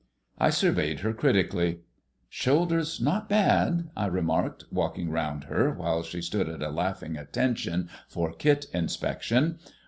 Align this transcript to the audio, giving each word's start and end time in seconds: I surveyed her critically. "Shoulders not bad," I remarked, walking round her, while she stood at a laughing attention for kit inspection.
I 0.39 0.49
surveyed 0.49 1.01
her 1.01 1.13
critically. 1.13 1.81
"Shoulders 2.27 2.99
not 2.99 3.29
bad," 3.29 3.91
I 3.95 4.07
remarked, 4.07 4.63
walking 4.71 5.11
round 5.11 5.43
her, 5.43 5.69
while 5.69 6.01
she 6.01 6.23
stood 6.23 6.49
at 6.49 6.63
a 6.63 6.71
laughing 6.71 7.17
attention 7.17 7.87
for 8.09 8.33
kit 8.33 8.65
inspection. 8.73 9.59